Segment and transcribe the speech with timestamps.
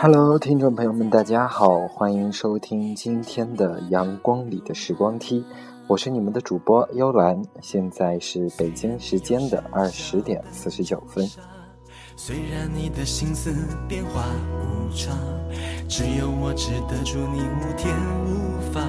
[0.00, 5.44] Hello，听众朋友们，大家好，欢迎收听今天的阳光里的时光梯，
[5.86, 11.30] 我是你们的主播幽兰，现在是北京时间的二十点四十九分。
[12.16, 13.54] 虽然你的心思
[13.88, 15.16] 变化无常，
[15.88, 18.80] 只有我只得住你无天无法，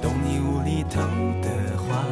[0.00, 1.00] 懂你无厘头
[1.42, 2.04] 的话。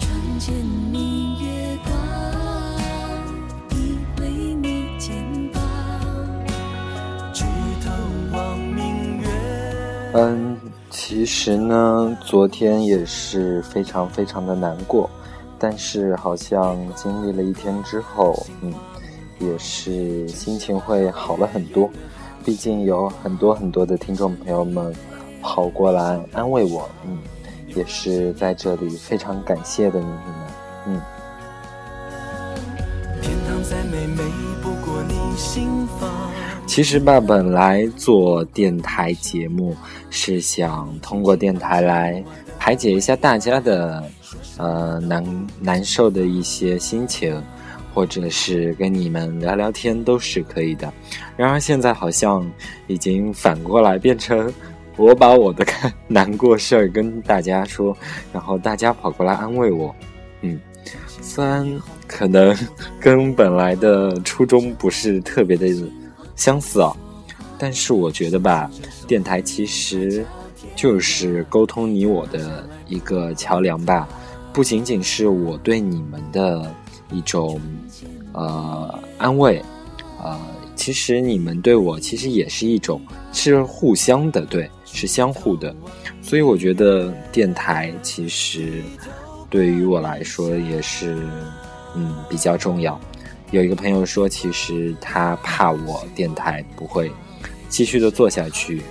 [0.00, 0.10] 窗
[0.40, 1.11] 前明
[10.14, 10.58] 嗯，
[10.90, 15.08] 其实呢，昨天也是非常非常的难过。
[15.58, 18.74] 但是好像经历了一天之后，嗯，
[19.38, 21.88] 也是心情会好了很多。
[22.44, 24.92] 毕竟有很多很多的听众朋友们
[25.40, 27.18] 跑过来安慰我，嗯，
[27.76, 30.16] 也是在这里非常感谢的你们，
[30.88, 31.00] 嗯
[33.22, 34.06] 天堂再美
[34.60, 36.51] 不过你心房。
[36.66, 39.76] 其实吧，本来做电台节目
[40.10, 42.22] 是想通过电台来
[42.58, 44.02] 排解一下大家的。
[44.58, 45.24] 呃，难
[45.60, 47.42] 难受的一些心情，
[47.92, 50.92] 或者是跟你们聊聊天都是可以的。
[51.36, 52.48] 然而现在好像
[52.86, 54.52] 已经反过来变成
[54.96, 55.64] 我把我的
[56.06, 57.96] 难过事儿跟大家说，
[58.32, 59.94] 然后大家跑过来安慰我。
[60.42, 60.60] 嗯，
[61.06, 61.66] 虽然
[62.06, 62.56] 可能
[63.00, 65.66] 跟本来的初衷不是特别的
[66.42, 66.92] 相似啊，
[67.56, 68.68] 但是我觉得吧，
[69.06, 70.26] 电台其实
[70.74, 74.08] 就是沟通你我的一个桥梁吧。
[74.52, 76.74] 不仅仅是我对你们的
[77.12, 77.60] 一种
[78.32, 79.62] 呃安慰，
[80.20, 80.36] 呃，
[80.74, 83.00] 其实你们对我其实也是一种
[83.32, 85.72] 是互相的，对，是相互的。
[86.22, 88.82] 所以我觉得电台其实
[89.48, 91.24] 对于我来说也是
[91.94, 93.00] 嗯比较重要。
[93.52, 97.08] 有一个朋友说，其实他怕我电台不会
[97.68, 98.82] 继续的做下去。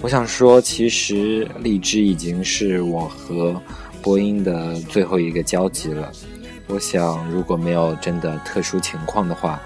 [0.00, 3.60] 我想说，其实荔枝已经是我和。
[4.02, 6.12] 播音的最后一个交集了，
[6.66, 9.58] 我想如果没有真的特殊情况的话，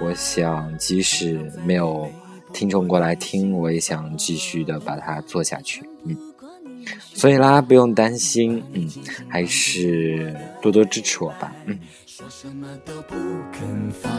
[0.00, 2.10] 我想即使没有
[2.54, 5.82] 听众过来听，我也想继续的把它做下去。
[6.06, 6.16] 嗯，
[7.12, 8.88] 所以啦，不用担心，嗯，
[9.28, 11.54] 还是多多支持我吧。
[11.66, 11.78] 嗯。
[12.16, 13.16] 说什么都不
[13.50, 14.12] 肯放。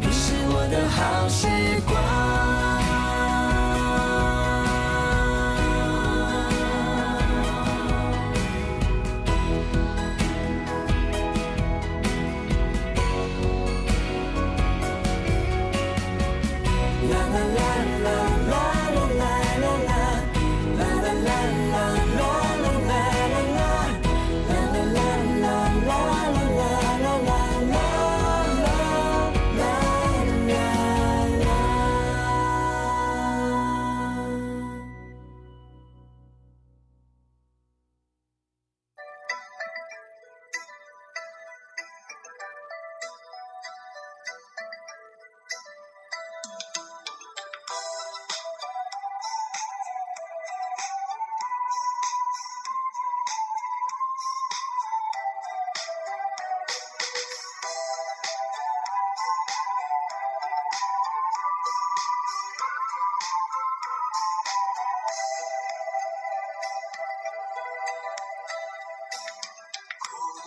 [0.00, 1.48] 你是我的好时
[1.84, 2.25] 光。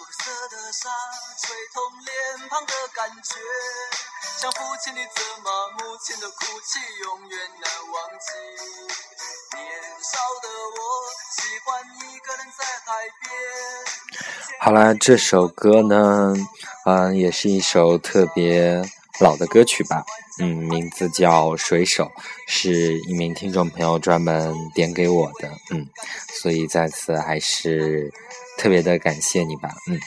[0.10, 0.90] 的沙
[1.38, 3.38] 吹痛脸庞的感觉，
[4.42, 6.36] 像父亲的责骂，母亲的哭
[6.66, 8.28] 泣，永远难忘记。
[9.56, 9.64] 年
[10.02, 10.82] 少的我，
[11.38, 12.92] 喜欢一个人在海
[13.22, 13.30] 边。
[14.60, 16.34] 好了，这首歌呢，
[16.86, 18.82] 嗯，也是一首特别
[19.20, 20.04] 老的歌曲吧，
[20.40, 22.06] 嗯，名字叫《水手》，
[22.48, 25.88] 是一名听众朋友专门点给我的，嗯，
[26.42, 28.12] 所以在此还是
[28.60, 30.00] 特别的感谢你吧，嗯。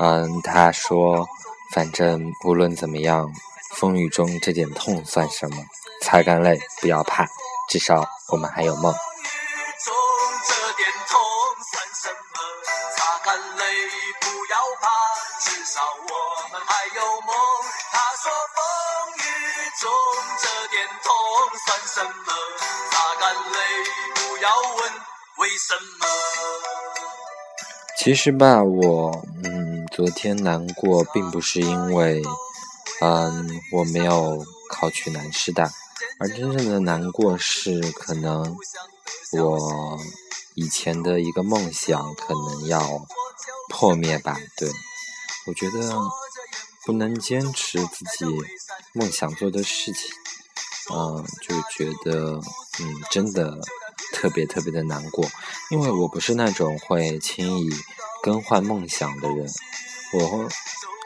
[0.00, 1.26] 嗯，他说，
[1.72, 3.32] 反正无论怎么样，
[3.76, 5.56] 风雨中这点痛算什么？
[6.02, 7.26] 擦干泪，不要怕，
[7.70, 8.94] 至少我们还有梦。
[21.94, 22.10] 什么？
[22.90, 23.60] 擦干泪，
[24.14, 24.92] 不要问
[25.38, 26.06] 为什么
[27.98, 29.68] 其实吧，我嗯。
[29.90, 32.22] 昨天难过，并不是因为，
[33.00, 35.68] 嗯，我没有考取南师大，
[36.20, 38.56] 而真正的难过是，可能
[39.32, 39.98] 我
[40.54, 43.04] 以前的一个梦想可能要
[43.70, 44.36] 破灭吧。
[44.56, 44.70] 对，
[45.48, 45.98] 我觉得
[46.86, 48.24] 不能坚持自己
[48.92, 50.02] 梦想做的事情，
[50.94, 52.40] 嗯，就觉得
[52.78, 53.58] 嗯，真的
[54.12, 55.28] 特别特别的难过，
[55.70, 57.70] 因为我不是那种会轻易
[58.22, 59.46] 更换梦想的人，
[60.14, 60.48] 我。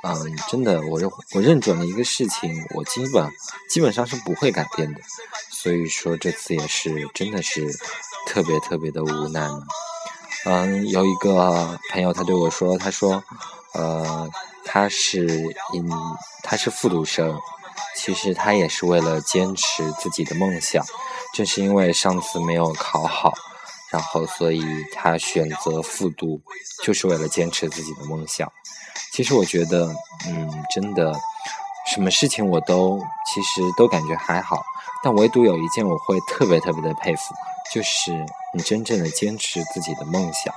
[0.05, 3.31] 嗯，真的，我认我认准了一个事情，我基本
[3.71, 5.01] 基本上是不会改变的，
[5.49, 7.65] 所以说这次也是真的是
[8.27, 9.63] 特别特别的无奈呢。
[10.45, 13.23] 嗯，有一个朋友他对我说，他说，
[13.75, 14.29] 呃，
[14.65, 15.25] 他是
[15.73, 15.89] 嗯
[16.43, 17.39] 他是复读生，
[17.97, 20.85] 其实他也是为了坚持自己的梦想，
[21.35, 23.33] 正是因为上次没有考好，
[23.91, 24.65] 然后所以
[24.95, 26.41] 他选择复读，
[26.83, 28.51] 就是为了坚持自己的梦想。
[29.13, 29.89] 其实我觉得，
[30.27, 31.13] 嗯，真的，
[31.93, 32.99] 什么事情我都
[33.33, 34.63] 其实都感觉还好，
[35.03, 37.35] 但唯独有一件我会特别特别的佩服，
[37.73, 38.13] 就是
[38.55, 40.53] 你真正的坚持自己的梦想。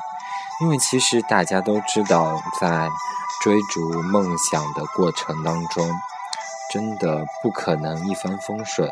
[0.61, 2.89] 因为其实大家都知道，在
[3.43, 5.91] 追逐梦想的过程当中，
[6.71, 8.89] 真的不可能一帆风顺。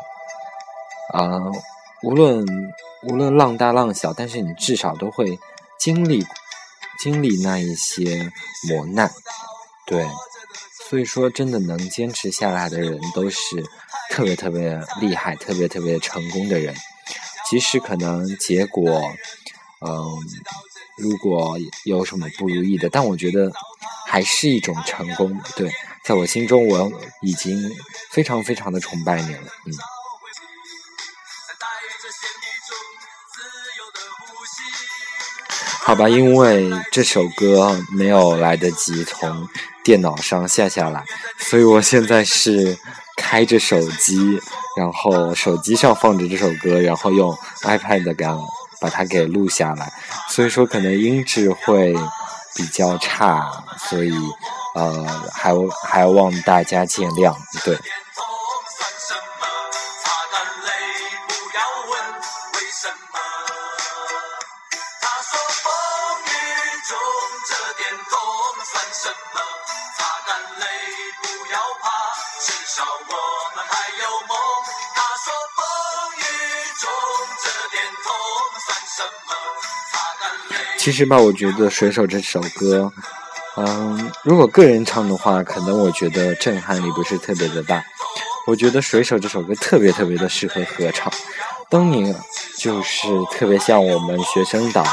[1.12, 1.40] 啊，
[2.02, 2.46] 无论
[3.02, 5.38] 无论浪大浪小，但是你至少都会
[5.78, 6.26] 经历
[6.98, 8.30] 经历那一些
[8.68, 9.10] 磨难。
[9.86, 10.06] 对，
[10.88, 13.38] 所以说，真的能坚持下来的人，都是
[14.10, 16.74] 特别特别厉害、特别特别成功的人。
[17.50, 19.02] 即使可能结果，
[19.86, 19.92] 嗯，
[20.96, 23.52] 如果有什么不如意的，但我觉得
[24.06, 25.38] 还是一种成功。
[25.54, 25.70] 对，
[26.04, 26.92] 在我心中，我
[27.22, 27.58] 已经
[28.10, 29.40] 非常非常的崇拜你了。
[29.66, 29.72] 嗯。
[35.80, 39.48] 好吧，因为这首歌没有来得及从
[39.82, 41.04] 电脑上下下来，
[41.38, 42.78] 所以我现在是
[43.16, 44.40] 开着手机，
[44.78, 48.24] 然后手机上放着这首歌，然后用 iPad 给
[48.80, 49.92] 把它给录下来，
[50.30, 51.94] 所以说可能音质会
[52.54, 54.12] 比较差，所以
[54.74, 57.34] 呃还还望大家见谅，
[57.64, 57.78] 对。
[80.76, 82.92] 其实吧，我觉得《水手》这首歌，
[83.56, 87.84] 嗯，如果个人唱的话，可能我觉得震撼力不是特别的大。
[88.46, 91.12] 我觉得《水手》这首歌特别特别的适合合唱。
[91.70, 92.14] 当你
[92.58, 94.84] 就是特别像我们学生党，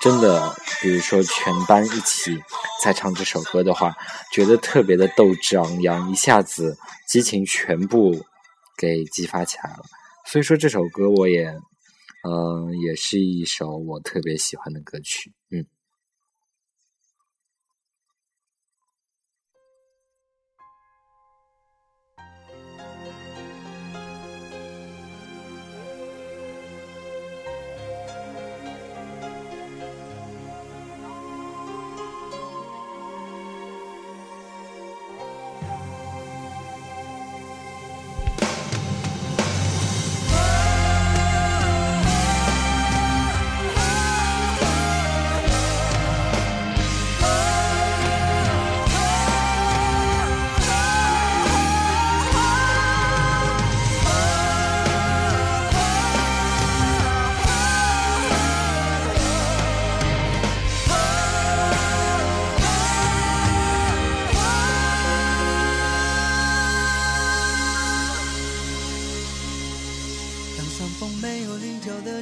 [0.00, 2.38] 真的，比如说全班一起
[2.82, 3.94] 在唱这首歌的话，
[4.32, 6.76] 觉得特别的斗志昂扬，一下子
[7.08, 8.14] 激情全部
[8.76, 9.82] 给激发起来了。
[10.26, 11.52] 所以说这首歌我也。
[12.24, 15.66] 嗯，也是一首我特别喜欢的歌曲，嗯。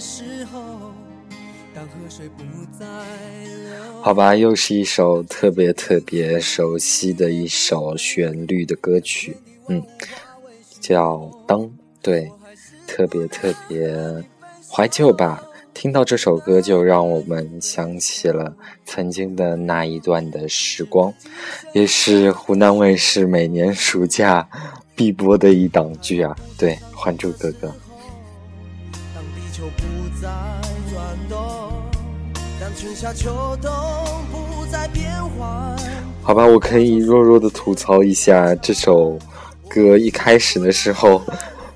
[0.00, 0.58] 时候，
[1.74, 2.42] 当河水不
[2.76, 9.36] 再流好吧，又是一首特别特别熟悉的一首旋律的歌曲，
[9.68, 9.82] 嗯，
[10.80, 11.16] 叫
[11.46, 11.60] 《灯》，
[12.00, 12.32] 对，
[12.86, 13.94] 特别特别
[14.68, 15.44] 怀旧吧。
[15.74, 18.54] 听到这首歌，就让我们想起了
[18.86, 21.12] 曾经的那一段的时光，
[21.74, 24.48] 也是湖南卫视每年暑假
[24.94, 26.34] 必播的一档剧啊。
[26.58, 27.68] 对，《还珠格格》。
[36.22, 39.18] 好吧，我可以弱弱的吐槽一下这首
[39.68, 41.22] 歌一开始的时候，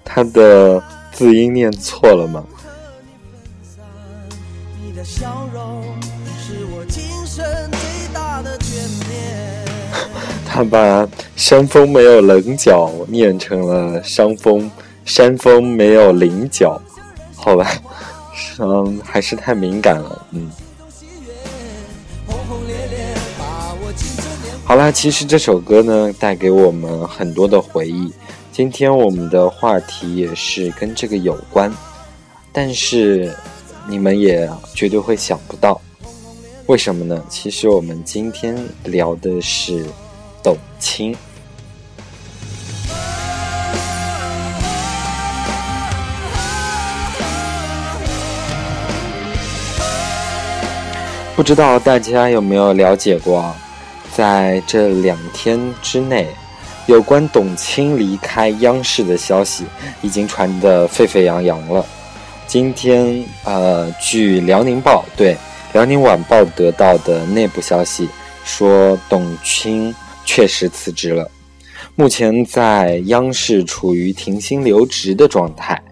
[0.05, 0.83] 它的
[1.13, 2.45] 字音念错了吗？
[10.47, 14.71] 他把山峰没有棱角念成了山峰，
[15.05, 16.81] 山峰没有棱角，
[17.45, 17.71] 好吧。
[18.59, 20.51] 嗯，还是太敏感了，嗯。
[24.65, 28.11] 好啦，其实这首歌呢，带给我们很多的回忆。
[28.51, 31.71] 今天我们的话题也是跟这个有关，
[32.51, 33.37] 但是
[33.87, 35.79] 你们也绝对会想不到，
[36.65, 37.23] 为什么呢？
[37.29, 39.85] 其实我们今天聊的是
[40.43, 41.15] 董卿。
[51.37, 53.53] 不知道大家有没有了解过，
[54.15, 56.29] 在这两天之内，
[56.87, 59.65] 有关董卿离开央视的消息
[60.01, 61.85] 已经传得沸沸扬扬了。
[62.47, 65.37] 今天，呃，据辽宁报对
[65.73, 68.09] 辽宁晚报得到的内部消息
[68.45, 69.93] 说，董卿
[70.25, 71.29] 确实辞职了，
[71.97, 75.83] 目前在央视处于停薪留职的状态，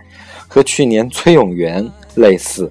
[0.47, 2.71] 和去年崔永元类似。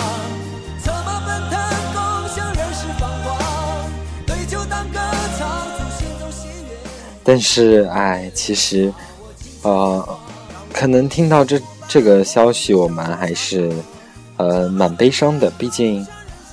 [7.33, 8.93] 但是，哎，其实，
[9.61, 10.05] 呃，
[10.73, 11.57] 可能听到这
[11.87, 13.71] 这个消息，我们还是，
[14.35, 15.49] 呃，蛮悲伤的。
[15.51, 16.05] 毕竟，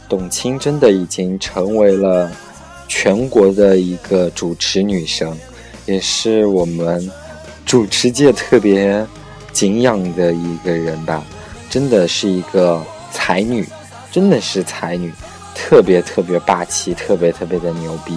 [0.08, 2.30] 董卿真的已经成为了
[2.86, 5.36] 全国的一个主持女神，
[5.84, 7.10] 也是我们
[7.66, 9.04] 主持界特别
[9.52, 11.24] 敬仰的一个人吧。
[11.68, 12.80] 真的是一个
[13.10, 13.66] 才女，
[14.12, 15.12] 真的是才女，
[15.56, 18.16] 特别特别霸气，特别特别的牛逼。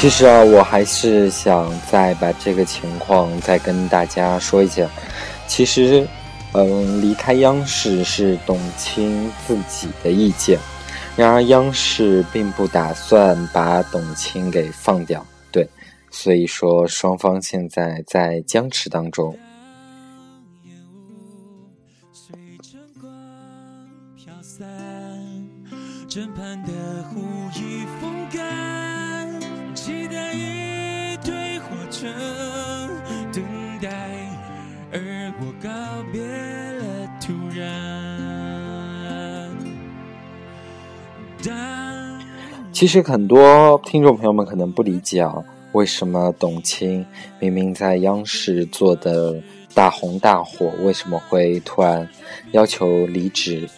[0.00, 4.88] 其实啊，我还是想再把这个情况再跟大家说一下。
[5.48, 6.06] 其实，
[6.52, 10.56] 嗯，离开央视是董卿自己的意见，
[11.16, 15.26] 然而央视并不打算把董卿给放掉。
[15.50, 15.68] 对，
[16.12, 19.36] 所以说双方现在在僵持当中。
[42.78, 45.34] 其实很多听众朋友们可能不理解啊，
[45.72, 47.04] 为什么董卿
[47.40, 49.34] 明明在央视做的
[49.74, 52.08] 大红大火，为什么会突然
[52.52, 53.68] 要求离职？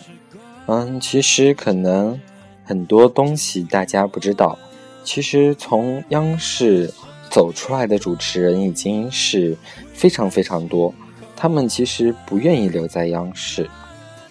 [0.66, 2.20] 嗯，其实可能
[2.62, 4.58] 很多东西大家不知道。
[5.02, 6.92] 其实从央视
[7.30, 9.56] 走出来的主持人已经是
[9.94, 10.92] 非常非常多，
[11.34, 13.66] 他们其实不愿意留在央视。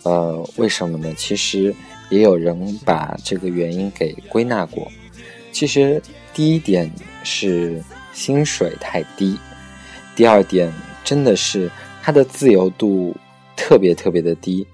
[0.03, 1.11] 呃，为什么呢？
[1.17, 1.73] 其实。
[2.09, 4.87] 也有人把这个原因给归纳过。
[5.51, 6.01] 其实，
[6.33, 6.89] 第一点
[7.23, 9.37] 是薪水太低，
[10.15, 10.71] 第二点
[11.03, 11.69] 真的是
[12.01, 13.15] 它的自由度
[13.55, 14.65] 特别特别的低。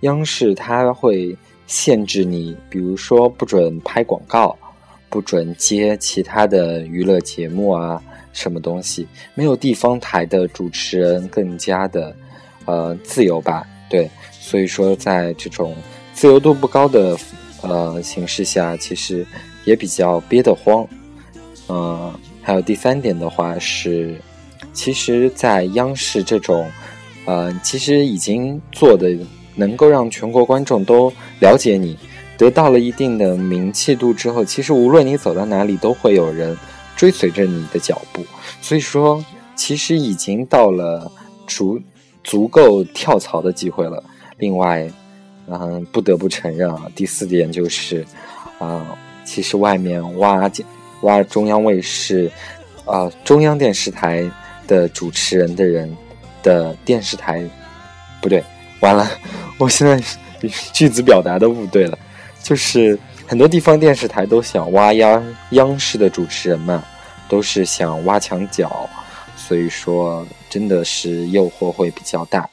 [0.00, 4.56] 央视它会限制你，比如说不准拍广告，
[5.08, 9.06] 不准接其他的娱乐节目啊，什么东西。
[9.34, 12.16] 没有地方台的主持人更加的
[12.64, 13.66] 呃自由吧？
[13.88, 15.76] 对，所以说在这种。
[16.14, 17.16] 自由度不高的
[17.62, 19.26] 呃形势下，其实
[19.64, 20.86] 也比较憋得慌。
[21.68, 24.20] 嗯，还有第三点的话是，
[24.72, 26.70] 其实，在央视这种
[27.24, 29.16] 呃，其实已经做的
[29.54, 31.96] 能够让全国观众都了解你，
[32.36, 36.56] 得到了一定的名气度之后，其实无论你走到哪里，都会有人
[36.96, 38.24] 追随着你的脚步。
[38.60, 39.24] 所以说，
[39.56, 41.10] 其实已经到了
[41.46, 41.80] 足
[42.22, 44.04] 足够跳槽的机会了。
[44.38, 44.88] 另外。
[45.60, 46.82] 嗯，不得不承认啊。
[46.94, 48.04] 第四点就是，
[48.58, 48.86] 啊，
[49.24, 50.50] 其实外面挖
[51.02, 52.30] 挖中央卫视，
[52.84, 54.28] 啊，中央电视台
[54.66, 55.94] 的主持人的人
[56.42, 57.42] 的电视台
[58.20, 58.42] 不对，
[58.80, 59.10] 完了，
[59.58, 60.00] 我现在
[60.72, 61.98] 句子表达都不对了，
[62.42, 66.84] 就是很多地方电视台都想挖央央视的主持人嘛，
[67.28, 68.88] 都是想挖墙脚，
[69.36, 72.48] 所以说真的是诱惑会比较大。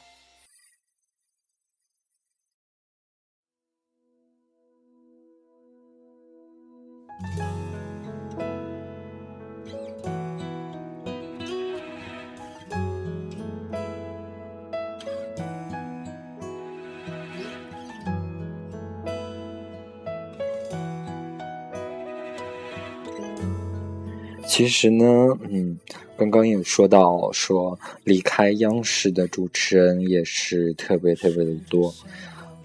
[24.70, 25.04] 其实呢，
[25.48, 25.76] 嗯，
[26.16, 31.92] 刚刚也说到，说离开央视的主持人也是特别特别的多，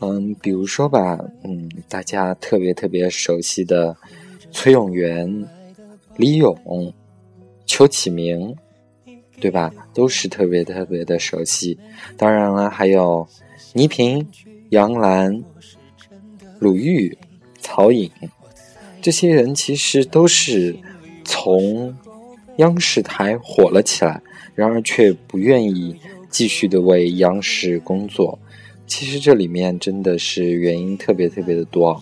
[0.02, 3.98] 嗯，比如说吧，嗯，大家特别特别熟悉的
[4.52, 5.48] 崔永元、
[6.16, 6.94] 李咏、
[7.66, 8.56] 邱启明，
[9.40, 9.74] 对吧？
[9.92, 11.76] 都是特别特别的熟悉。
[12.16, 13.28] 当然了，还有
[13.74, 14.24] 倪萍、
[14.70, 15.44] 杨澜、
[16.60, 17.18] 鲁豫、
[17.60, 18.12] 曹颖，
[19.02, 20.78] 这些人其实都是。
[21.25, 21.94] 从
[22.58, 24.22] 央视台火了起来，
[24.53, 28.39] 然而却不愿意继续的为央视工作。
[28.88, 32.01] 其实这里面真的是原因特别特别的多。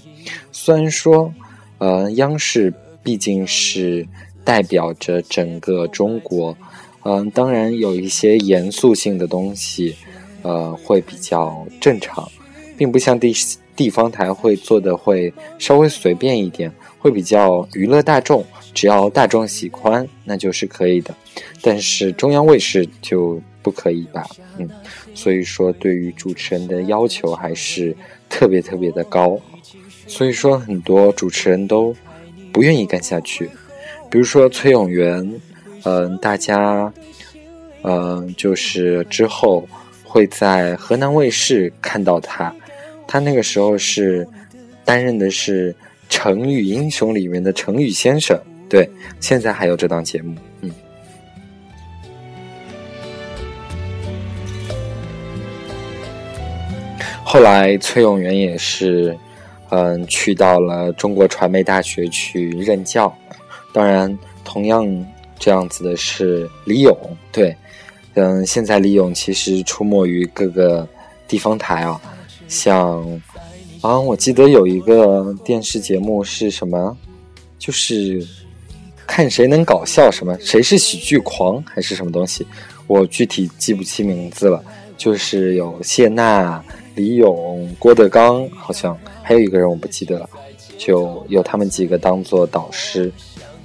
[0.51, 1.33] 虽然说，
[1.77, 4.05] 呃，央视毕竟是
[4.43, 6.55] 代表着整个中国，
[7.03, 9.95] 嗯，当然有一些严肃性的东西，
[10.41, 12.29] 呃，会比较正常，
[12.77, 13.33] 并不像地
[13.75, 16.71] 地方台会做的会稍微随便一点，
[17.03, 18.45] 会比较娱乐大众。
[18.73, 21.13] 只要大众喜欢，那就是可以的。
[21.61, 24.25] 但是中央卫视就不可以吧？
[24.57, 24.67] 嗯，
[25.13, 27.93] 所以说对于主持人的要求还是
[28.29, 29.37] 特别特别的高。
[30.07, 31.93] 所以说很多主持人都
[32.53, 33.49] 不愿意干下去。
[34.09, 35.39] 比如说崔永元，
[35.83, 36.91] 嗯，大家，
[37.83, 39.67] 嗯，就是之后
[40.03, 42.53] 会在河南卫视看到他。
[43.07, 44.27] 他那个时候是
[44.83, 45.71] 担任的是
[46.09, 48.39] 《成语英雄》里面的成语先生。
[48.69, 48.89] 对，
[49.19, 50.71] 现在还有这档节目，嗯。
[57.23, 59.17] 后来崔永元也是，
[59.69, 63.11] 嗯，去到了中国传媒大学去任教。
[63.73, 64.85] 当然，同样
[65.39, 66.95] 这样子的是李咏，
[67.31, 67.55] 对，
[68.13, 70.87] 嗯，现在李咏其实出没于各个
[71.27, 71.99] 地方台啊，
[72.47, 73.03] 像
[73.83, 76.97] 啊，我记得有一个电视节目是什么，
[77.59, 78.25] 就是。
[79.05, 80.35] 看谁能搞笑什么？
[80.39, 82.47] 谁是喜剧狂还是什么东西？
[82.87, 84.63] 我具体记不清名字了。
[84.95, 86.63] 就是有谢娜、
[86.95, 90.29] 李咏、郭德纲，好像还有一个人我不记得了。
[90.77, 93.11] 就有他们几个当做导师。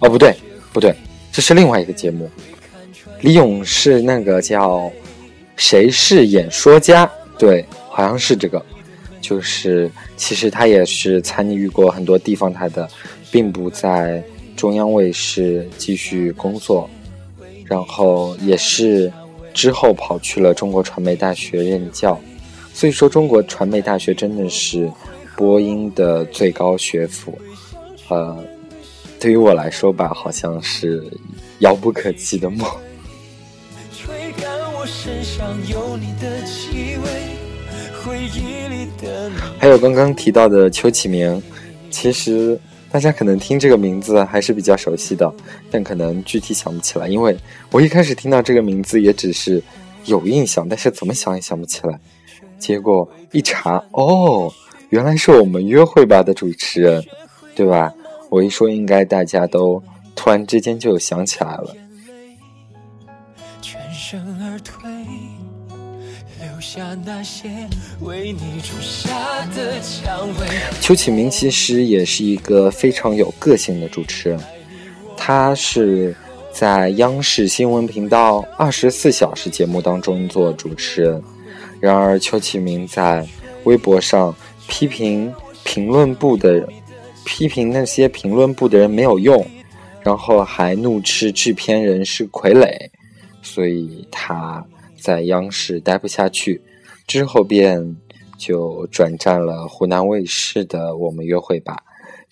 [0.00, 0.34] 哦，不对，
[0.72, 0.92] 不对，
[1.30, 2.28] 这是另外一个节目。
[3.20, 4.78] 李咏是那个叫
[5.54, 7.06] 《谁是演说家》，
[7.38, 8.60] 对，好像是这个。
[9.28, 12.88] 就是其实他也是参与过很多地方台的，
[13.30, 14.22] 并不在。
[14.58, 16.90] 中央卫视继续工作，
[17.64, 19.08] 然后也是
[19.54, 22.20] 之后跑去了中国传媒大学任教。
[22.74, 24.90] 所以说，中国传媒大学真的是
[25.36, 27.38] 播音的最高学府。
[28.08, 28.36] 呃，
[29.20, 31.04] 对于我来说吧，好像是
[31.60, 32.68] 遥不可及的梦。
[33.96, 37.37] 吹干我身上有你的气味
[39.58, 41.42] 还有刚刚提到的邱启明，
[41.90, 42.58] 其实。
[42.90, 45.30] 大家可能听这个名字还是比较熟悉的，
[45.70, 47.36] 但可能具体想不起来，因为
[47.70, 49.62] 我一开始听到这个名字也只是
[50.06, 52.00] 有印象，但是怎么想也想不起来。
[52.58, 54.50] 结果一查，哦，
[54.88, 57.04] 原来是我们约会吧的主持人，
[57.54, 57.92] 对吧？
[58.30, 59.82] 我一说，应该大家都
[60.16, 61.76] 突然之间就想起来了。
[63.60, 64.88] 全身而退。
[70.82, 74.38] 邱启明其实也是一个非常有个性的主持人，
[75.16, 76.14] 他是
[76.52, 81.22] 在央视新闻频道二十四小时节目当中做主持人。
[81.80, 83.26] 然而，邱启明在
[83.64, 84.34] 微博上
[84.68, 85.32] 批评
[85.64, 86.68] 评论部的
[87.24, 89.42] 批评那些评论部的人没有用，
[90.02, 92.68] 然后还怒斥制片人是傀儡，
[93.40, 94.62] 所以他。
[95.00, 96.62] 在央视待不下去，
[97.06, 97.96] 之后便
[98.36, 101.76] 就转战了湖南卫视的《我们约会吧》，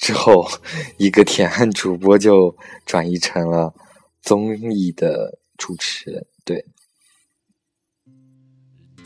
[0.04, 0.46] 之后
[0.98, 3.72] 一个铁汉主播就转移成了
[4.20, 6.26] 综艺的主持人。
[6.44, 6.64] 对。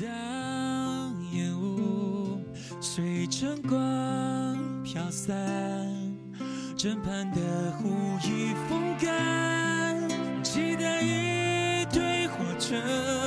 [0.01, 0.09] 当
[1.35, 2.41] 烟雾
[2.81, 5.37] 随晨光飘散，
[6.77, 7.39] 枕畔的
[7.73, 7.89] 湖
[8.25, 10.09] 已风干，
[10.43, 13.20] 期待一对火车。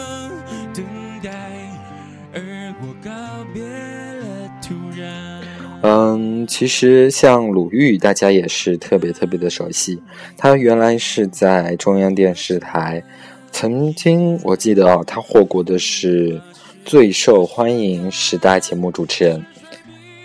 [5.81, 10.01] 嗯，其实像鲁豫，大家也是特别特别的熟悉。
[10.37, 13.03] 他原来是在中央电视台，
[13.51, 16.41] 曾经我记得啊，他获过的是
[16.83, 19.45] 最受欢迎十大节目主持人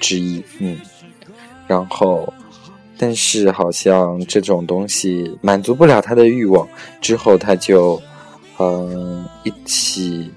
[0.01, 0.43] 之一。
[0.59, 0.77] 嗯，
[1.67, 2.33] 然后，
[2.97, 6.67] 但是好像这种东西满足不了他的欲望，
[7.01, 8.01] 之后他就
[8.59, 10.31] 嗯一起。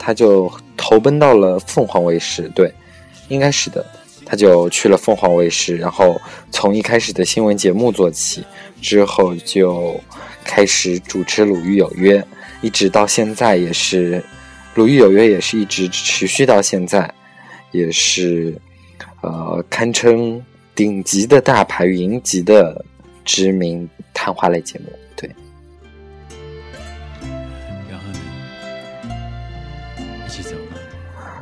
[0.00, 2.50] 他就投奔到了凤凰卫视。
[2.56, 2.72] 对，
[3.28, 3.84] 应该是的。
[4.24, 6.20] 他就去了凤凰卫视，然后
[6.52, 8.44] 从一开始的新闻节目做起，
[8.80, 9.98] 之后就
[10.44, 12.20] 开始主持《鲁豫有约》，
[12.62, 14.20] 一直到现在也是
[14.76, 17.12] 《鲁豫有约》也是一直持续到现在，
[17.72, 18.56] 也是
[19.20, 20.40] 呃堪称
[20.76, 22.84] 顶级的大牌云集的
[23.24, 24.92] 知名谈话类节目。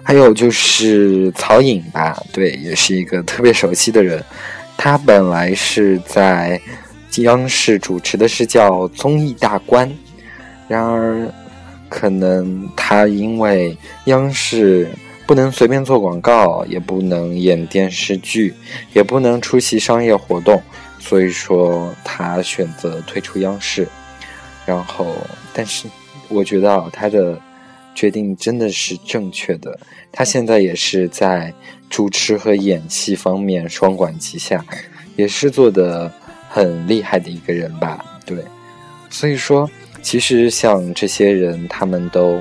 [0.09, 4.25] 还有就是曹颖吧，对，也是一个特别熟悉的人。
[4.75, 6.59] 他本来是在
[7.19, 9.87] 央视主持的是叫综艺大观，
[10.67, 11.31] 然而
[11.91, 14.89] 可能他因为央视
[15.27, 18.55] 不能随便做广告，也不能演电视剧，
[18.95, 20.63] 也不能出席商业活动，
[20.99, 23.87] 所以说他选择退出央视。
[24.65, 25.15] 然后，
[25.53, 25.87] 但是
[26.29, 27.39] 我觉得啊，他的。
[27.99, 29.77] 决定真的是正确的。
[30.13, 31.53] 他现在也是在
[31.91, 34.65] 主持和演戏方面双管齐下，
[35.17, 36.09] 也是做的
[36.49, 38.05] 很厉害的一个人吧？
[38.25, 38.39] 对。
[39.11, 39.69] 所以说，
[40.01, 42.41] 其实像这些人，他们都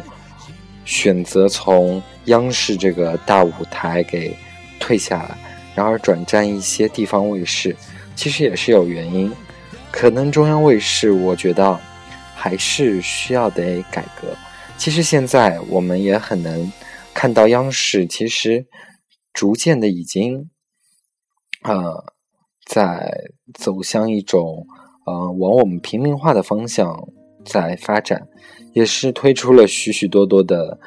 [0.86, 4.38] 选择从央视这个大舞台给
[4.80, 5.36] 退下来，
[5.74, 7.76] 然而转战一些地方卫视，
[8.16, 9.34] 其实也是有原因。
[9.90, 11.80] 可能中央卫视，我觉得
[12.36, 14.38] 还是需要得改革。
[14.78, 16.72] 其实现在我们也很能
[17.14, 18.68] 看到，央视其实
[19.34, 20.50] 逐渐的已经，
[21.64, 22.06] 呃，
[22.66, 24.66] 在走向一种
[25.06, 27.10] 呃往我们平民化的方向
[27.44, 28.28] 在发展，
[28.74, 30.80] 也是推出了许许多多的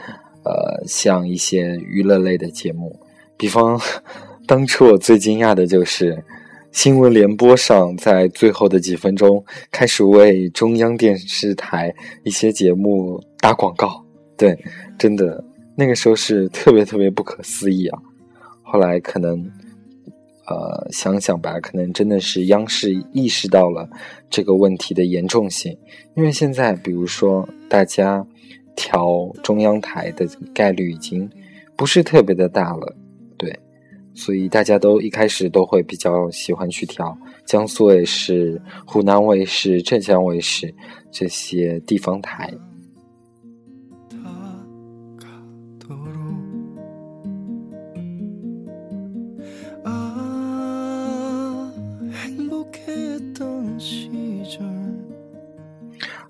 [0.45, 2.99] 呃像一些娱乐类的节目，
[3.37, 3.79] 比方
[4.47, 6.25] 当初我最惊讶的就是
[6.73, 13.21] 新闻联播上在最后的几分钟开始为中央电视台一些节目。
[13.43, 14.05] 打广告，
[14.37, 14.55] 对，
[14.99, 15.43] 真的
[15.75, 17.99] 那个时候是特别特别不可思议啊。
[18.63, 19.43] 后来可能，
[20.47, 23.89] 呃，想想吧，可能真的是央视意识到了
[24.29, 25.75] 这个问题的严重性。
[26.15, 28.23] 因为现在，比如说大家
[28.77, 31.27] 调中央台的概率已经
[31.75, 32.95] 不是特别的大了，
[34.15, 40.75] 所以大家都一开始都会比较喜欢去调江苏卫视、湖南卫视、浙江卫视
[41.11, 42.53] 这些地方台。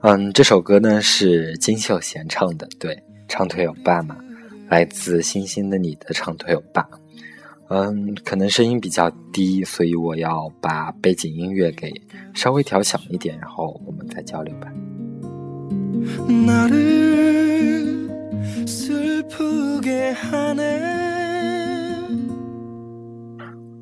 [0.02, 4.16] 嗯，这首歌呢是金秀贤唱的，对，长腿欧巴嘛，
[4.68, 6.88] 来自星星的你的长腿欧巴。
[7.72, 11.88] 嗯，可能声音比较低，所以我要把背景音乐给
[12.34, 14.72] 稍微调小一点，然后我们再交流吧。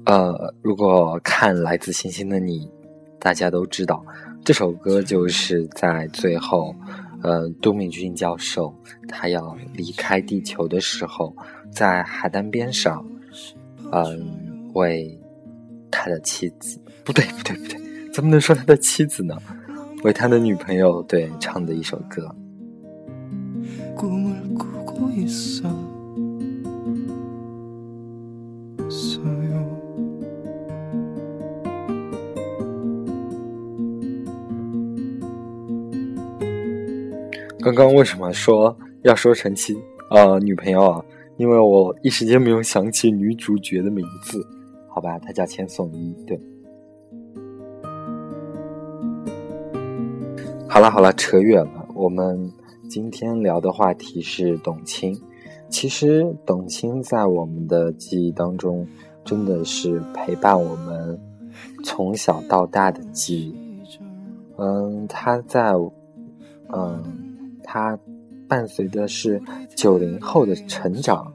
[0.05, 2.71] 呃，如果看来自星星的你，
[3.19, 4.05] 大家都知道。
[4.45, 6.75] 这首歌就是在最后，
[7.23, 8.75] 呃，都敏俊教授
[9.09, 11.35] 他要离开地球的时候，
[11.71, 13.03] 在海滩边上，
[13.93, 15.19] 嗯，为
[15.91, 17.79] 他的妻子，不对，不对，不对，
[18.13, 19.37] 怎么能说他的妻子呢？
[20.05, 22.35] 为他的女朋友对唱的一首歌。
[37.61, 39.77] 刚刚为什么说要说成妻
[40.09, 41.05] 啊女朋友啊？
[41.39, 44.45] 因为我一时间没有想起女主角的名字，
[44.89, 46.13] 好吧，她叫千颂伊。
[46.27, 46.39] 对，
[50.69, 51.87] 好了好了，扯远了。
[51.95, 52.53] 我们
[52.91, 55.17] 今天聊的话题是董卿。
[55.69, 58.85] 其实董卿在我们的记忆当中，
[59.25, 61.17] 真的是陪伴我们
[61.85, 63.55] 从小到大的记忆。
[64.57, 65.73] 嗯，她在，
[66.75, 67.01] 嗯。
[67.63, 67.97] 她
[68.49, 69.41] 伴随的是
[69.77, 71.33] 九零后的成长，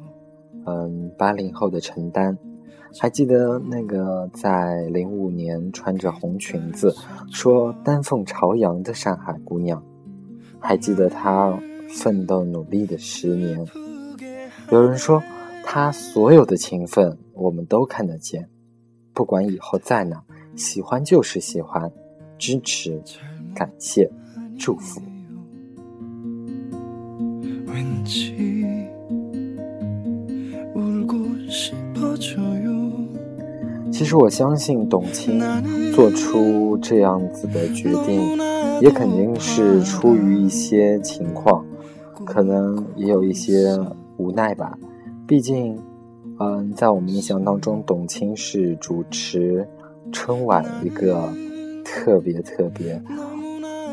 [0.66, 2.38] 嗯，八零后的承担。
[3.00, 6.96] 还记得那个在零五年穿着红裙子
[7.32, 9.84] 说“丹凤朝阳”的上海姑娘，
[10.60, 11.58] 还记得她
[11.90, 13.66] 奋斗努力的十年。
[14.72, 15.22] 有人说，
[15.64, 18.48] 她所有的勤奋我们都看得见，
[19.12, 20.24] 不管以后在哪，
[20.56, 21.92] 喜欢就是喜欢，
[22.38, 23.02] 支持，
[23.56, 24.08] 感谢，
[24.60, 25.02] 祝福。
[33.92, 35.42] 其实我相信董卿
[35.94, 38.38] 做出这样子的决定，
[38.82, 41.66] 也肯定是出于一些情况，
[42.26, 43.80] 可能也有一些
[44.18, 44.78] 无奈吧。
[45.26, 45.80] 毕竟，
[46.40, 49.66] 嗯，在我们印象当中，董卿是主持
[50.12, 51.30] 春晚一个
[51.86, 53.02] 特别特别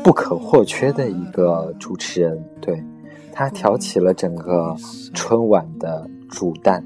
[0.03, 2.83] 不可或缺的一个主持人，对，
[3.31, 4.75] 他挑起了整个
[5.13, 6.81] 春晚的主旦。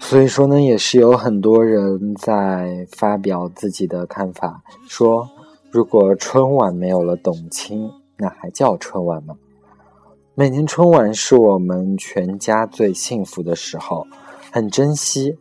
[0.00, 5.28] 所以说呢，也是有很多人在发表自己的看法，说
[5.70, 9.36] 如果春晚没有了董卿，那还叫春晚吗？
[10.34, 14.06] 每年春晚是我们全家最幸福的时候，
[14.50, 15.36] 很珍惜，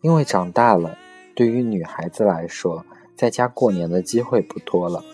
[0.00, 0.96] 因为长大了，
[1.36, 5.04] 对于女孩子来说，在家过年的机会不多了。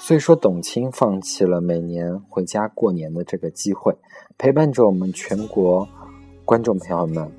[0.00, 3.94] 所以说，董卿放弃了每年回家过年的这个机会，
[4.36, 5.86] 陪伴着我们全国。
[6.48, 7.30] 观众朋友们，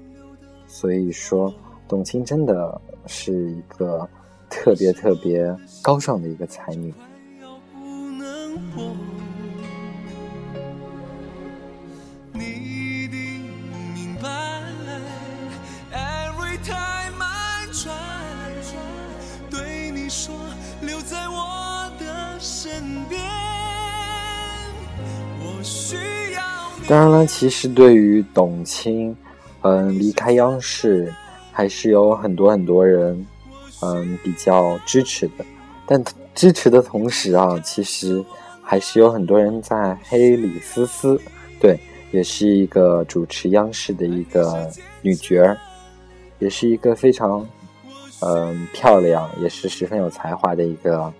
[0.67, 1.51] 所以说，
[1.87, 4.07] 董卿真的是一个
[4.51, 6.93] 特别特别高尚的一个才女。
[26.89, 29.15] 当然了，其实对于董卿，
[29.61, 31.13] 嗯，离开央视，
[31.51, 33.23] 还是有很多很多人，
[33.83, 35.45] 嗯，比较支持的。
[35.85, 38.25] 但支持的同时啊，其实
[38.63, 41.21] 还是有很多人在黑李思思。
[41.59, 44.67] 对，也是一个主持央视的一个
[45.03, 45.55] 女角儿，
[46.39, 47.47] 也是一个非常，
[48.21, 51.13] 嗯，漂亮，也是十分有才华的一个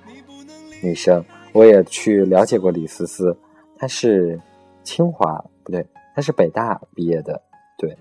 [0.81, 1.23] 女生。
[1.53, 3.37] 我也去了解过李思思，
[3.77, 4.39] 她是
[4.83, 5.39] 清华。
[5.69, 7.41] 对，他是北大毕业的，
[7.77, 7.95] 对，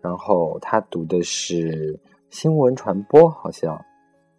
[0.00, 1.98] 然后他读的是
[2.30, 3.74] 新闻传播，好像，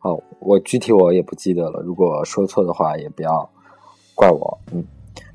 [0.02, 3.50] 哦，我具体我也不记得了，如果说错的话也不要
[4.16, 4.84] 怪我，嗯，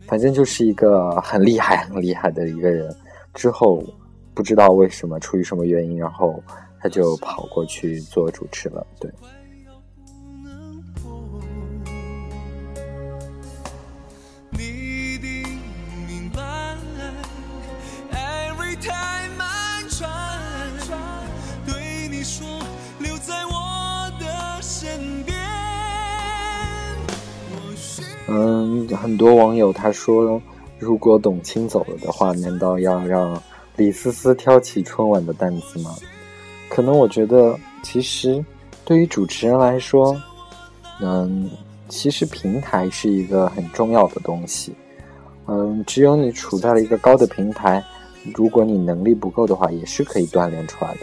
[0.06, 2.94] 反正就是一个很厉害、很厉害的一个人。
[3.34, 3.82] 之后
[4.34, 6.42] 不知道为什么，出于什么原因，然后
[6.80, 9.10] 他就跑过去做主持了，对。
[28.28, 30.42] 嗯，很多网友他说，
[30.80, 33.40] 如果董卿走了的话，难道要让
[33.76, 35.94] 李思思挑起春晚的担子吗？
[36.68, 38.44] 可能我觉得，其实
[38.84, 40.20] 对于主持人来说，
[41.00, 41.48] 嗯，
[41.88, 44.74] 其实平台是一个很重要的东西。
[45.46, 47.80] 嗯，只有你处在了一个高的平台，
[48.34, 51.02] 如果你能力不够的话，也是可以锻炼出来的。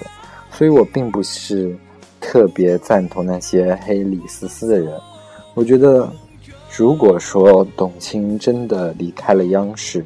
[0.51, 1.73] 所以我并不是
[2.19, 4.99] 特别赞同那些黑李思思的人，
[5.53, 6.11] 我觉得。
[6.75, 10.03] 如果说董卿真的离开了央视，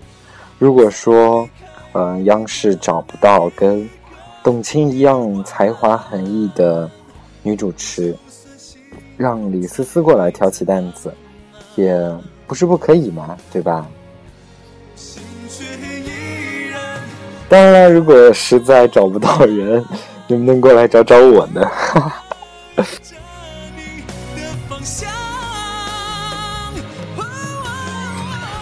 [0.59, 1.47] 如果说，
[1.93, 3.89] 嗯，央视找不到跟
[4.43, 6.89] 董卿一样才华横溢的
[7.41, 8.13] 女主持，
[9.15, 11.13] 让李思思过来挑起担子，
[11.75, 11.97] 也
[12.45, 13.87] 不是不可以嘛，对吧？
[17.47, 19.83] 当然了，如果实在找不到人，
[20.27, 21.61] 能不能过来找找我呢？
[21.63, 22.23] 哈 哈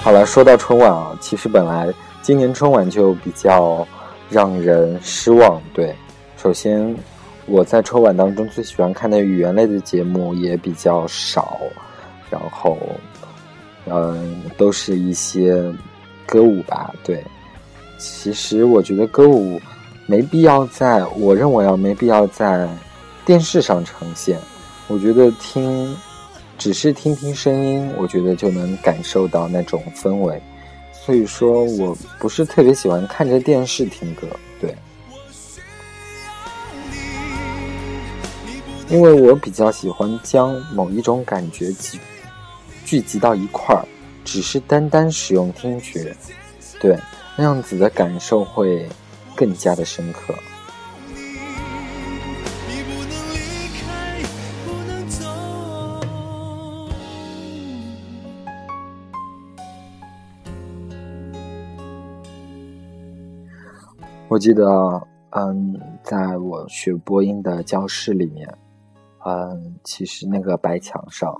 [0.05, 1.91] 好了，说到春晚啊，其实本来
[2.21, 3.83] 今年春晚就比较
[4.29, 5.59] 让人失望。
[5.73, 5.95] 对，
[6.37, 6.95] 首先
[7.47, 11.57] 我在春晚当中最喜欢看的语言类的节目也比较少，
[12.29, 12.77] 然后
[13.87, 15.73] 嗯，都是一些
[16.27, 16.93] 歌舞吧。
[17.03, 17.25] 对，
[17.97, 19.59] 其实我觉得歌舞
[20.05, 22.69] 没必要在，我认为啊，没必要在
[23.25, 24.37] 电视上呈现。
[24.87, 25.97] 我觉得听。
[26.57, 30.41] 只是听听声音，我觉得就能感受到那种氛围，
[30.91, 34.27] 所以说我不是特别喜欢看着电视听歌，
[34.59, 34.75] 对。
[38.87, 41.99] 因为我比较喜欢将某一种感觉集
[42.85, 43.83] 聚集到一块儿，
[44.23, 46.15] 只是单单使用听觉，
[46.79, 46.97] 对，
[47.35, 48.87] 那样子的感受会
[49.35, 50.33] 更加的深刻。
[64.35, 68.45] 我记得，嗯，在我学播音的教室里面，
[69.25, 71.33] 嗯，其实那个白墙上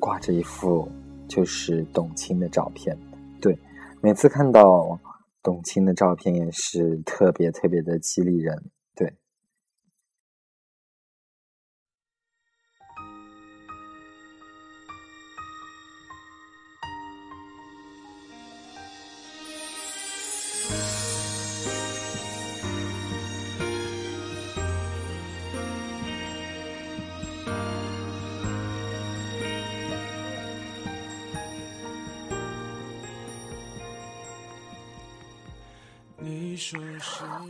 [0.00, 0.88] 挂着一幅
[1.28, 2.98] 就是董卿的照片。
[3.40, 3.56] 对，
[4.00, 4.98] 每次看到
[5.44, 8.60] 董卿的照片也是特别特别的激励人。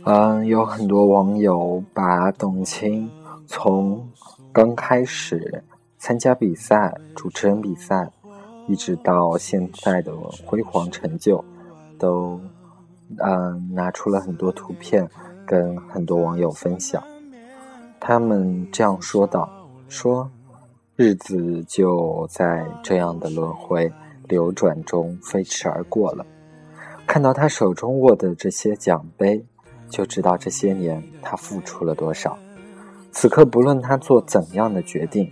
[0.05, 3.09] 嗯，有很多网友把董卿
[3.45, 4.09] 从
[4.51, 5.63] 刚开始
[5.97, 8.11] 参加比赛、主持人比赛，
[8.67, 10.13] 一直到现在的
[10.45, 11.43] 辉煌成就，
[11.99, 12.39] 都
[13.17, 15.07] 嗯拿出了很多图片
[15.45, 17.03] 跟很多网友分享。
[17.99, 19.47] 他们这样说道
[19.87, 20.29] ：“说
[20.95, 23.91] 日子就在这样的轮回
[24.27, 26.25] 流转中飞驰而过了。”
[27.11, 29.43] 看到他手中握的这些奖杯，
[29.89, 32.39] 就知道这些年他付出了多少。
[33.11, 35.29] 此刻，不论他做怎样的决定，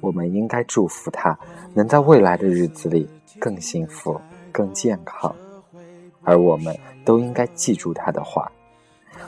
[0.00, 1.38] 我们应该祝福他
[1.74, 3.06] 能在未来的日子里
[3.38, 4.18] 更幸福、
[4.50, 5.36] 更健康。
[6.22, 8.50] 而我们都应该记住他的话：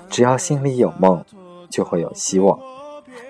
[0.08, 1.22] 只要心里有梦，
[1.68, 2.58] 就会有希望；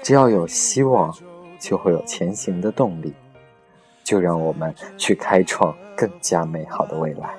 [0.00, 1.12] 只要有希望，
[1.58, 3.12] 就会有前行的动力。
[4.04, 7.34] 就让我们去开创更加美好的未来。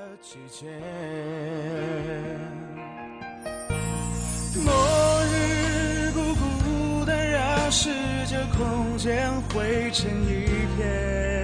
[8.57, 10.45] 空间灰成一
[10.77, 11.43] 片。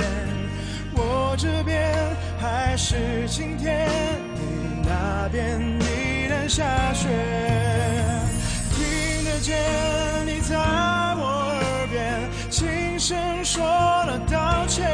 [0.93, 1.93] 我这边
[2.39, 3.87] 还是晴天，
[4.35, 7.09] 你那边依然下雪。
[8.71, 9.55] 听得见
[10.25, 11.21] 你在我
[11.61, 14.89] 耳边轻声说了道歉。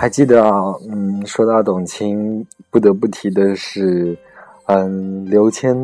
[0.00, 0.42] 还记得，
[0.88, 4.16] 嗯，说到董卿，不得不提的是，
[4.64, 5.76] 嗯，刘谦，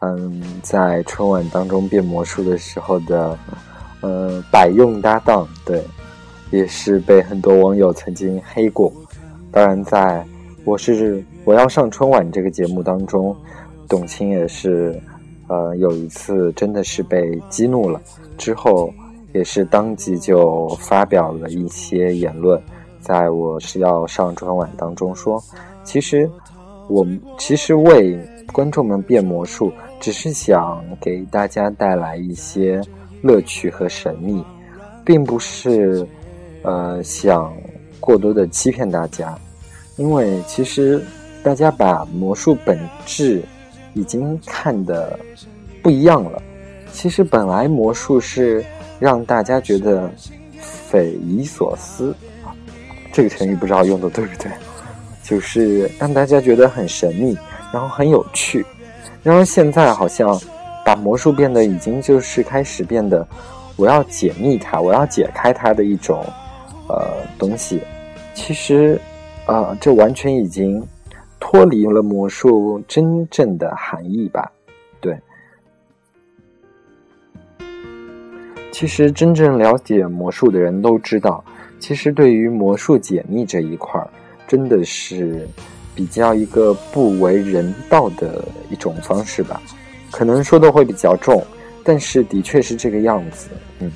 [0.00, 3.38] 嗯，在春晚当中变魔术的时候的，
[4.00, 5.80] 呃，百用搭档，对，
[6.50, 8.92] 也是被很多网友曾经黑过。
[9.52, 10.26] 当然，在
[10.64, 13.32] 我是我要上春晚这个节目当中，
[13.88, 15.00] 董卿也是，
[15.46, 18.00] 呃，有一次真的是被激怒了，
[18.36, 18.92] 之后
[19.32, 22.60] 也是当即就发表了一些言论。
[23.06, 25.40] 在我是要上春晚当中说，
[25.84, 26.28] 其实
[26.88, 27.06] 我
[27.38, 28.18] 其实为
[28.52, 32.82] 观众们变魔术，只是想给大家带来一些
[33.22, 34.44] 乐趣和神秘，
[35.04, 36.04] 并不是
[36.62, 37.54] 呃想
[38.00, 39.38] 过多的欺骗大家，
[39.94, 41.00] 因为其实
[41.44, 43.40] 大家把魔术本质
[43.94, 45.16] 已经看得
[45.80, 46.42] 不一样了。
[46.90, 48.64] 其实本来魔术是
[48.98, 50.10] 让大家觉得
[50.58, 52.12] 匪夷所思。
[53.16, 54.52] 这个成语不知道用的对不对，
[55.22, 57.34] 就是让大家觉得很神秘，
[57.72, 58.62] 然后很有趣。
[59.22, 60.38] 然而现在好像
[60.84, 63.26] 把魔术变得已经就是开始变得，
[63.76, 66.26] 我要解密它，我要解开它的一种
[66.90, 67.80] 呃东西。
[68.34, 69.00] 其实
[69.46, 70.86] 啊，这完全已经
[71.40, 74.52] 脱离了魔术真正的含义吧？
[75.00, 75.18] 对。
[78.70, 81.42] 其实真正了解魔术的人都知道。
[81.78, 84.08] 其实，对于魔术解密这一块儿，
[84.48, 85.46] 真的是
[85.94, 89.60] 比较一个不为人道的一种方式吧。
[90.10, 91.44] 可能说的会比较重，
[91.84, 93.48] 但是的确是这个样子。
[93.78, 93.90] 嗯。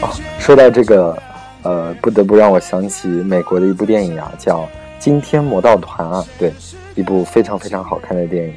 [0.00, 1.16] 哦，说到这个，
[1.62, 4.60] 呃，不得不让我想起美国的一部电影啊，叫
[4.98, 6.52] 《惊天魔盗团》啊，对。
[6.94, 8.54] 一部非常非常好看的电影。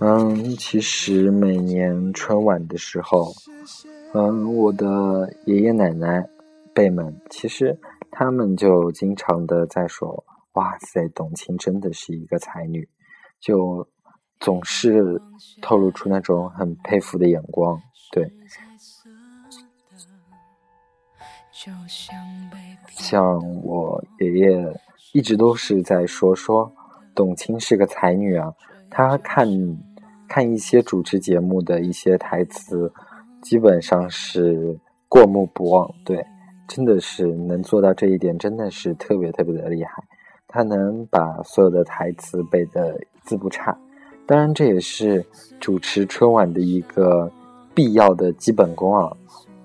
[0.00, 3.34] 嗯，其实每年春晚的时候，
[4.12, 6.28] 嗯，我的爷爷奶奶
[6.74, 7.74] 辈们，其实
[8.10, 10.22] 他们就经常的在说
[10.54, 12.88] ：“哇塞，董卿真的是一个才女。”
[13.40, 13.86] 就
[14.40, 15.20] 总是
[15.60, 17.78] 透露出那种很佩服的眼光。
[18.10, 18.32] 对，
[22.88, 24.80] 像我爷爷
[25.12, 26.72] 一直都是在说说
[27.14, 28.50] 董卿是个才女啊。
[28.90, 29.46] 他看
[30.28, 32.90] 看一些主持节目的一些台词，
[33.42, 34.78] 基本上是
[35.08, 35.92] 过目不忘。
[36.04, 36.24] 对，
[36.66, 40.02] 真的是能做到这一点，真的是特别特别的厉害。
[40.54, 43.76] 他能把所有的台词背得一字不差，
[44.24, 45.26] 当然这也是
[45.58, 47.28] 主持春晚的一个
[47.74, 49.12] 必要的基本功啊。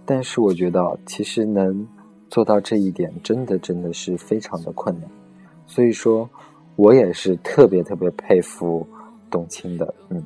[0.03, 1.87] 但是我觉得，其实能
[2.27, 5.07] 做到这一点，真的真的是非常的困难。
[5.67, 6.27] 所以说，
[6.75, 8.83] 我也是特别特别佩服。
[9.29, 10.23] 董卿的，嗯。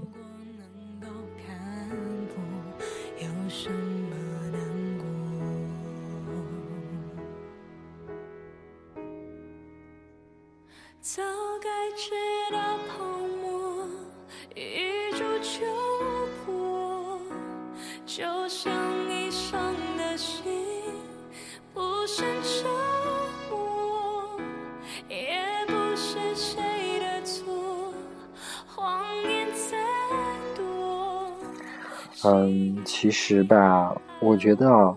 [12.04, 12.12] 该知
[12.52, 13.06] 道泡
[13.42, 13.88] 沫
[14.56, 14.60] 一
[15.14, 15.66] 触就
[16.46, 17.18] 破，
[18.06, 18.74] 就像
[19.10, 20.44] 一伤的心，
[21.74, 22.70] 不剩沉
[23.50, 24.38] 默，
[25.08, 26.62] 也不是谁
[27.00, 27.54] 的错。
[32.26, 34.96] 嗯，其实吧，我觉得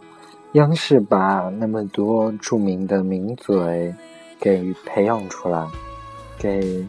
[0.52, 3.94] 央视把那么多著名的名嘴
[4.40, 5.66] 给培养出来，
[6.39, 6.87] 给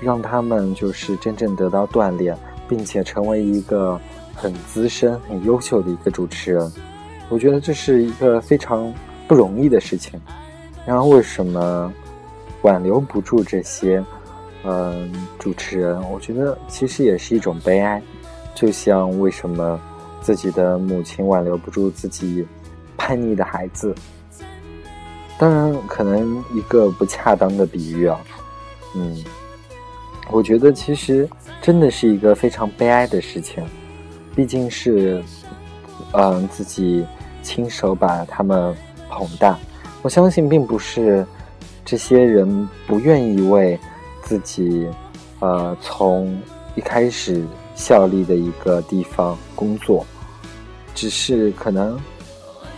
[0.00, 2.36] 让他们就是真正得到锻炼，
[2.68, 4.00] 并且成为一个
[4.34, 6.72] 很资深、很优秀的一个主持人，
[7.28, 8.92] 我觉得这是一个非常
[9.28, 10.20] 不容易的事情。
[10.86, 11.92] 然后为什么
[12.62, 14.02] 挽留不住这些？
[14.62, 18.02] 嗯，主持人，我觉得其实也是一种悲哀，
[18.54, 19.80] 就像为什么
[20.20, 22.46] 自己的母亲挽留不住自己
[22.94, 23.94] 叛逆的孩子。
[25.38, 28.20] 当然，可能一个不恰当的比喻啊，
[28.94, 29.22] 嗯，
[30.30, 31.28] 我觉得其实
[31.62, 33.64] 真的是一个非常悲哀的事情，
[34.34, 35.22] 毕竟是
[36.12, 37.04] 嗯自己
[37.42, 38.74] 亲手把他们
[39.08, 39.58] 捧大。
[40.02, 41.26] 我相信，并不是
[41.84, 43.78] 这些人不愿意为。
[44.22, 44.86] 自己，
[45.40, 46.40] 呃，从
[46.76, 50.06] 一开始效力的一个地方工作，
[50.94, 51.98] 只是可能，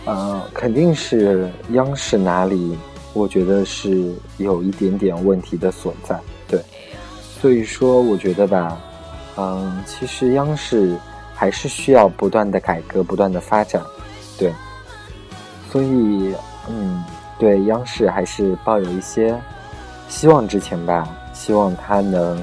[0.05, 2.75] 呃，肯定是央视哪里，
[3.13, 6.61] 我觉得是有一点点问题的所在，对。
[7.39, 8.77] 所以说，我觉得吧，
[9.37, 10.97] 嗯，其实央视
[11.35, 13.81] 还是需要不断的改革、不断的发展，
[14.37, 14.51] 对。
[15.71, 16.33] 所以，
[16.69, 17.03] 嗯，
[17.37, 19.37] 对央视还是抱有一些
[20.07, 21.07] 希望之情吧。
[21.33, 22.41] 希望他能，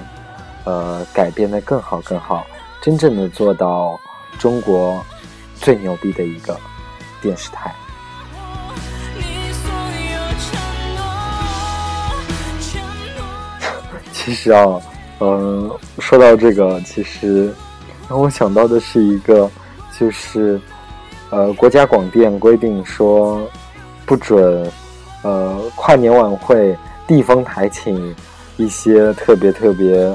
[0.65, 2.45] 呃，改变的更好更好，
[2.83, 3.99] 真正的做到
[4.37, 5.01] 中国
[5.55, 6.59] 最牛逼的一个
[7.23, 7.73] 电视台。
[14.23, 14.79] 其实啊，
[15.21, 17.51] 嗯，说到这个，其实
[18.09, 19.51] 让我想到的是一个，
[19.99, 20.61] 就是
[21.31, 23.49] 呃，国家广电规定说
[24.05, 24.71] 不准，
[25.23, 28.15] 呃，跨年晚会地方台请。
[28.57, 30.15] 一些特别特别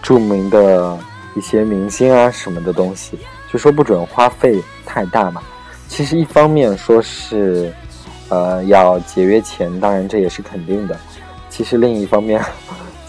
[0.00, 0.96] 著名的
[1.34, 3.18] 一些明星啊什么的东西，
[3.52, 5.42] 就说不准花费太大嘛。
[5.88, 7.74] 其实一方面说是，
[8.28, 10.96] 呃，要节约钱，当然这也是肯定的。
[11.48, 12.40] 其实另一方面，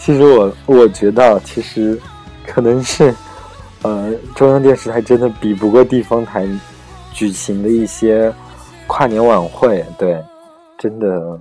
[0.04, 1.96] 其实我我觉得，其实
[2.44, 3.14] 可能是，
[3.82, 6.44] 呃，中央电视台真的比不过地方台
[7.12, 8.34] 举行的一些
[8.88, 10.20] 跨年晚会，对，
[10.76, 11.38] 真的。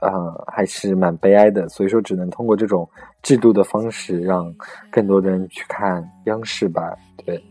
[0.00, 2.86] 呃，还是蛮悲哀的，所以说只能通过这种
[3.22, 4.54] 制度的方式，让
[4.90, 6.94] 更多的人去看央视吧。
[7.24, 7.42] 对。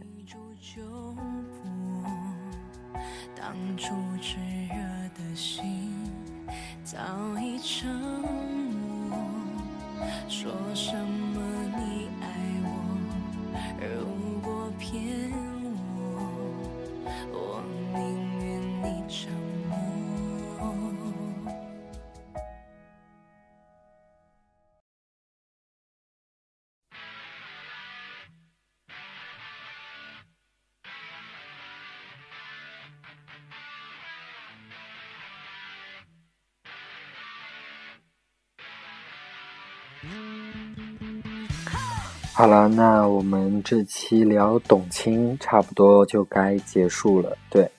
[42.43, 47.37] 好了，那我们这期聊董卿差不多就该结束了。
[47.49, 47.71] 对，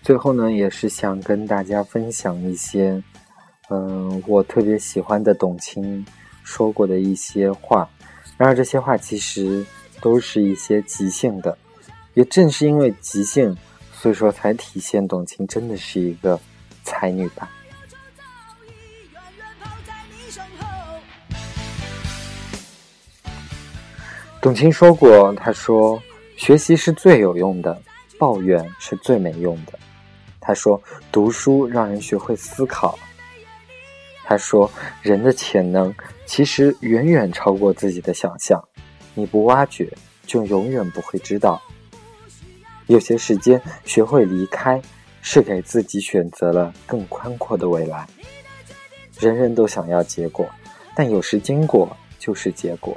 [0.00, 3.02] 最后呢，也是想跟大家分享一些，
[3.68, 6.02] 嗯，我特别喜欢的董卿
[6.42, 7.86] 说过的一些话。
[8.38, 9.62] 然而这些话其实
[10.00, 11.58] 都是一些即兴的，
[12.14, 13.54] 也正是因为即兴，
[13.92, 16.40] 所以说才体现董卿真的是一个
[16.84, 17.50] 才女吧。
[24.46, 26.00] 董卿说过：“他说，
[26.36, 27.82] 学习是最有用的，
[28.16, 29.76] 抱怨是最没用的。”
[30.40, 30.80] 他说
[31.10, 32.96] ：“读书让人学会思考。”
[34.22, 34.70] 他说
[35.02, 35.92] ：“人的潜能
[36.26, 38.62] 其实远远超过自己的想象，
[39.14, 39.92] 你不挖掘，
[40.24, 41.60] 就永远不会知道。
[42.86, 44.80] 有些时间学会离开，
[45.22, 48.06] 是给自己选择了更宽阔的未来。
[49.18, 50.48] 人人都想要结果，
[50.94, 52.96] 但有时经过就是结果。”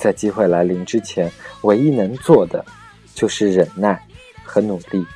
[0.00, 1.30] 在机会来临之前，
[1.60, 2.64] 唯一能做的
[3.14, 4.02] 就是忍耐
[4.42, 5.06] 和努力。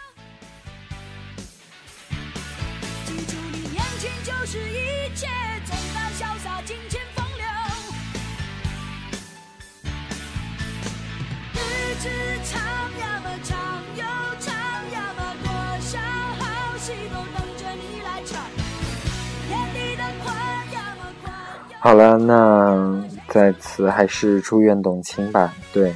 [21.81, 23.14] 好了，那。
[23.35, 25.93] 在此还是祝愿董卿吧，对，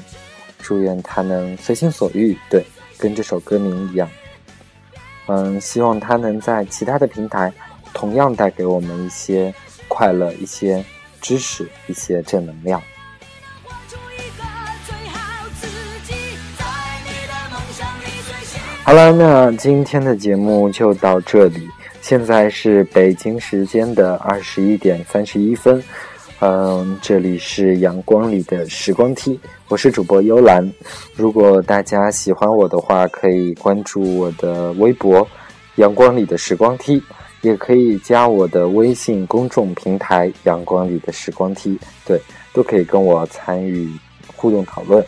[0.61, 2.65] 祝愿她能随心所欲，对，
[2.99, 4.11] 跟这首歌名一样，
[5.29, 7.53] 嗯，希望她能在其他的平台
[7.95, 9.55] 同样带给我们一些
[9.87, 10.85] 快乐、一些
[11.21, 12.83] 知识、一些正能量。
[18.83, 21.69] 好了，那今天的节目就到这里，
[22.01, 25.81] 现在是北京时间的二十一点三十一分。
[26.41, 30.73] 嗯，这里是阳光里的时光梯，我是主播幽兰。
[31.17, 35.27] 如果大家喜欢我的话，可以关注我的微博
[35.77, 37.03] “阳光里的时光梯”，
[37.43, 41.77] 也可以加我的微信公众平台“阳光里的时光梯”，
[42.07, 42.21] 对，
[42.53, 43.91] 都可以跟我参与
[44.37, 45.05] 互动讨论，